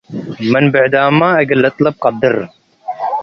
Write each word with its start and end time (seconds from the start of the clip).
ምን 0.51 0.65
ብዕዳምመ 0.73 1.21
እግል 1.41 1.59
ልጥለብ 1.63 1.95
ቀድር። 2.03 2.35